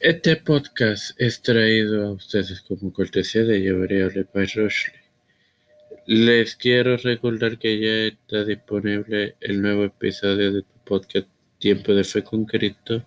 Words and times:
Este 0.00 0.36
podcast 0.36 1.10
es 1.20 1.42
traído 1.42 2.06
a 2.06 2.12
ustedes 2.12 2.62
como 2.62 2.90
cortesía 2.90 3.44
de 3.44 3.70
Variable 3.70 4.26
by 4.32 4.46
Rushley. 4.46 4.96
Les 6.06 6.56
quiero 6.56 6.96
recordar 6.96 7.58
que 7.58 7.78
ya 7.78 8.06
está 8.06 8.46
disponible 8.46 9.36
el 9.42 9.60
nuevo 9.60 9.84
episodio 9.84 10.54
de 10.54 10.62
tu 10.62 10.84
podcast 10.86 11.28
Tiempo 11.58 11.92
de 11.92 12.04
Fe 12.04 12.24
con 12.24 12.46
Cristo, 12.46 13.04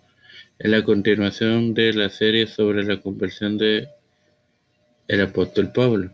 en 0.59 0.69
la 0.69 0.83
continuación 0.83 1.73
de 1.73 1.93
la 1.93 2.09
serie 2.09 2.45
sobre 2.45 2.83
la 2.83 3.01
conversión 3.01 3.57
de 3.57 3.87
el 5.07 5.21
apóstol 5.21 5.71
Pablo. 5.73 6.13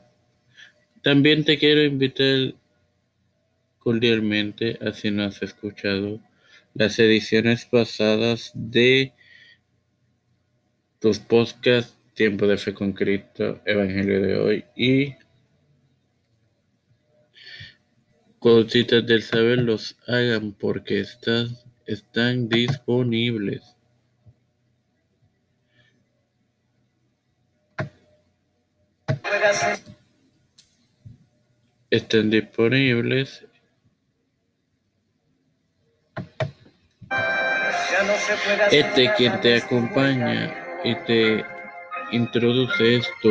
También 1.02 1.43
te 1.43 1.57
quiero 1.57 1.84
invitar 1.84 2.55
cordialmente 3.80 4.80
a 4.80 4.93
si 4.93 5.11
no 5.11 5.23
has 5.23 5.43
escuchado 5.43 6.21
las 6.73 6.98
ediciones 7.00 7.66
pasadas 7.66 8.52
de 8.54 9.11
tus 11.00 11.20
podcasts 11.20 11.95
Tiempo 12.13 12.45
de 12.48 12.58
Fe 12.58 12.73
con 12.73 12.91
Cristo, 12.91 13.62
Evangelio 13.63 14.21
de 14.21 14.38
hoy 14.38 14.66
y 14.76 15.16
Cositas 18.40 19.05
del 19.05 19.23
Saber 19.23 19.59
los 19.59 19.98
hagan 20.05 20.52
porque 20.52 20.99
están, 20.99 21.57
están 21.85 22.49
disponibles. 22.49 23.76
Están 31.90 32.29
disponibles. 32.29 33.45
Este 38.71 39.13
quien 39.18 39.40
te 39.41 39.55
acompaña 39.57 40.69
y 40.84 40.96
te 40.96 41.46
introduce 42.12 42.98
esto 42.98 43.30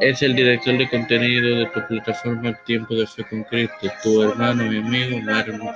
es 0.00 0.22
el 0.22 0.34
director 0.34 0.76
de 0.76 0.88
contenido 0.88 1.58
de 1.58 1.66
tu 1.66 1.86
plataforma 1.86 2.52
Tiempo 2.64 2.94
de 2.94 3.06
Fe 3.06 3.24
con 3.24 3.42
Cristo, 3.44 3.90
tu 4.02 4.22
hermano 4.22 4.70
y 4.70 4.78
amigo 4.78 5.18
Mario 5.20 5.72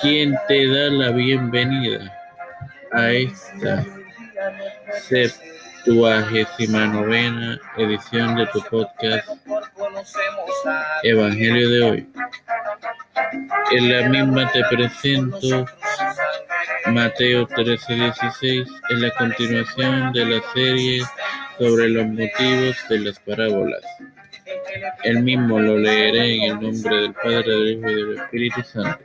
quien 0.00 0.36
te 0.48 0.68
da 0.68 0.90
la 0.90 1.10
bienvenida 1.10 2.12
a 2.92 3.10
esta 3.10 3.84
septuagésima 5.08 6.86
novena 6.86 7.58
edición 7.76 8.36
de 8.36 8.46
tu 8.46 8.62
podcast 8.62 9.28
Evangelio 11.02 11.70
de 11.70 11.82
hoy. 11.82 12.08
En 13.72 13.92
la 13.92 14.08
misma 14.08 14.50
te 14.52 14.62
presento 14.64 15.66
Mateo 16.92 17.46
13:16 17.46 18.66
es 18.90 18.98
la 18.98 19.10
continuación 19.12 20.12
de 20.12 20.24
la 20.24 20.42
serie 20.54 21.02
sobre 21.58 21.88
los 21.88 22.06
motivos 22.06 22.76
de 22.88 22.98
las 23.00 23.18
parábolas. 23.20 23.82
El 25.02 25.22
mismo 25.22 25.58
lo 25.58 25.78
leeré 25.78 26.36
en 26.36 26.42
el 26.42 26.60
nombre 26.60 26.96
del 26.96 27.14
Padre, 27.14 27.42
del 27.42 27.70
Hijo 27.70 27.90
y 27.90 27.94
del 27.94 28.18
Espíritu 28.18 28.62
Santo. 28.62 29.04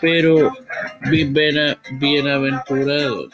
Pero 0.00 0.52
bienaventurados 1.98 3.32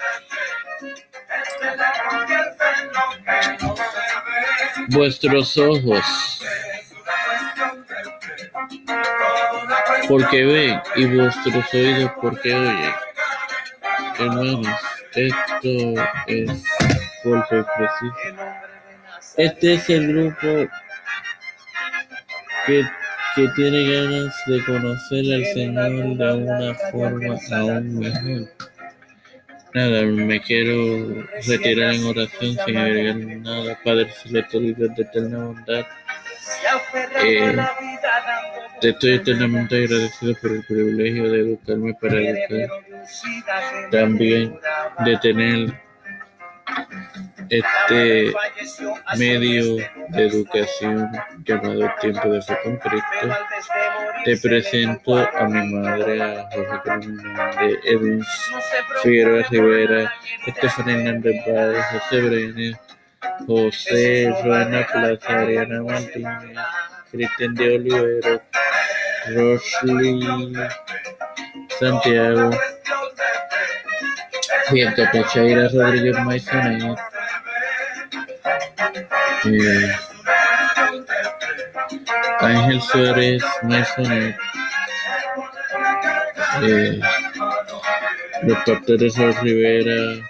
vuestros 4.88 5.56
ojos 5.58 6.35
porque 10.08 10.44
ven 10.44 10.80
y 10.96 11.04
vuestros 11.06 11.74
oídos 11.74 12.12
porque 12.20 12.54
oyen. 12.54 12.92
Hermanos, 14.18 14.66
esto 15.14 16.04
es 16.26 16.64
golpe 17.24 17.64
preciso. 17.76 18.14
Este 19.36 19.74
es 19.74 19.90
el 19.90 20.08
grupo 20.08 20.70
que, 22.66 22.82
que 23.34 23.48
tiene 23.54 23.92
ganas 23.92 24.34
de 24.46 24.64
conocer 24.64 25.34
al 25.34 25.44
Señor 25.54 26.16
de 26.16 26.32
una 26.34 26.74
forma 26.90 27.36
aún 27.52 27.98
mejor. 27.98 28.48
Nada, 29.74 30.02
me 30.02 30.40
quiero 30.40 31.26
retirar 31.46 31.94
en 31.94 32.04
oración 32.04 32.56
sin 32.64 32.76
agregar 32.78 33.16
nada. 33.16 33.78
Padre 33.84 34.10
Celestial 34.10 34.74
de 34.74 35.02
eterna 35.02 35.38
bondad. 35.38 35.84
Eh, 37.22 37.56
te 38.80 38.90
estoy 38.90 39.14
eternamente 39.14 39.76
agradecido 39.76 40.34
por 40.40 40.52
el 40.52 40.64
privilegio 40.64 41.30
de 41.30 41.40
educarme 41.40 41.94
para 41.94 42.16
educar. 42.16 42.68
También 43.90 44.58
de 45.04 45.16
tener 45.18 45.86
este 47.48 48.32
medio 49.16 49.76
de 50.08 50.26
educación 50.26 51.10
llamado 51.44 51.90
Tiempo 52.00 52.28
de 52.28 52.42
Fe 52.42 52.56
con. 52.62 52.78
Te 54.24 54.36
presento 54.38 55.16
a 55.16 55.44
mi 55.48 55.72
madre, 55.72 56.22
a 56.22 56.48
José 56.50 57.08
de 57.60 57.78
Edwin 57.84 58.24
Figueroa 59.02 59.42
Rivera, 59.50 60.12
Estefan 60.46 60.88
Hernández 60.88 61.36
José 61.92 62.20
Brenes, 62.22 62.76
José 63.44 64.32
Ruana 64.42 64.86
Plaza, 64.86 65.40
Ariana 65.40 65.82
Martínez, 65.82 66.58
Cristian 67.10 67.54
de 67.54 67.74
Olivero, 67.76 68.42
Rosely 69.28 70.52
Santiago, 71.78 72.50
Bianca 74.72 75.10
Pachaira 75.12 75.68
Rodríguez 75.68 76.18
Maisonet, 76.24 76.98
eh, 79.44 79.96
Ángel 82.40 82.80
Suárez 82.82 83.42
Maisonet, 83.62 84.36
eh, 86.62 87.00
los 88.42 88.58
pastores 88.64 89.16
Rivera, 89.42 90.26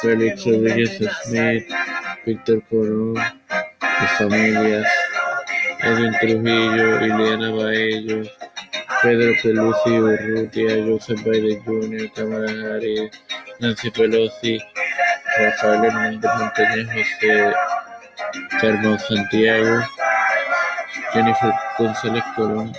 Félix 0.00 0.44
Rodríguez 0.44 0.98
Smith, 1.24 1.66
Víctor 2.26 2.60
Corón, 2.68 3.14
las 3.14 4.18
familias, 4.18 4.84
Edwin 5.78 6.12
Trujillo, 6.20 7.06
Ileana 7.06 7.50
Baello, 7.52 8.22
Pedro 9.00 9.32
Pelusi 9.40 9.90
Urrutia, 9.90 10.84
Joseph 10.84 11.22
Biden 11.22 11.62
Jr., 11.62 12.10
Kamala 12.16 12.50
Harris, 12.50 13.12
Nancy 13.60 13.90
Pelosi, 13.92 14.58
Rafael 15.38 15.84
Hernández 15.84 16.30
Montañez, 16.36 16.88
José 16.88 17.52
Carlos 18.60 19.02
Santiago, 19.06 19.82
Jennifer 21.12 21.52
González 21.78 22.24
Colón. 22.34 22.72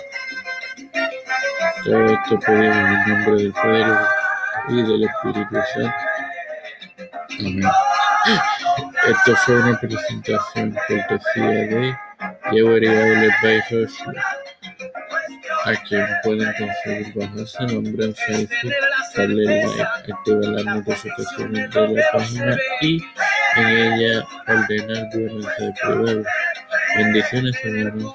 Todo 1.84 2.04
esto 2.04 2.38
pedimos 2.40 2.76
en 2.76 2.86
el 2.86 3.08
nombre 3.08 3.34
del 3.36 3.52
Padre 3.52 3.94
y 4.68 4.82
del 4.82 5.04
Espíritu 5.04 5.56
Santo. 5.72 5.94
Amén. 7.38 7.87
Esto 9.06 9.36
fue 9.36 9.54
una 9.62 9.80
presentación 9.80 10.76
cortesía 10.86 11.44
de 11.44 11.96
Llevaría 12.52 13.36
by 13.42 13.62
Rushley, 13.70 14.16
a 15.64 15.74
quien 15.84 16.06
pueden 16.22 16.52
conseguir 16.58 17.14
bajo 17.14 17.40
ese 17.40 17.64
nombre 17.66 18.04
en 18.04 18.14
Facebook, 18.14 18.72
darle 19.16 19.44
like, 19.44 19.82
activar 19.82 20.44
las 20.44 20.64
notificaciones 20.64 21.70
de 21.70 21.88
la 21.88 22.02
página 22.12 22.56
y 22.80 23.02
en 23.56 23.68
ella 23.68 24.26
ordenar 24.46 25.12
su 25.12 25.18
de 25.18 25.72
privado. 25.82 26.24
Bendiciones, 26.96 27.56
hermanos. 27.64 28.14